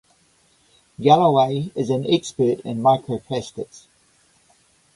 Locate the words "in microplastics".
2.61-3.85